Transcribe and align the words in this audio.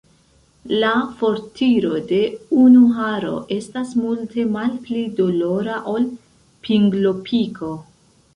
La 0.83 0.91
fortiro 1.17 1.91
de 2.11 2.21
unu 2.61 2.81
haro 3.01 3.35
estas 3.57 3.93
multe 4.01 4.47
malpli 4.57 5.05
dolora 5.21 5.77
ol 5.93 6.09
pinglopiko. 6.67 7.73